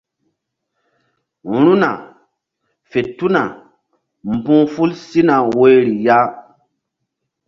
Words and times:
Ru̧hna 1.59 1.89
fe 2.89 2.99
tuna 3.17 3.41
mbu̧h 4.33 4.63
ful 4.73 4.91
sina 5.05 5.35
woyri 5.55 5.95
ya. 6.05 6.19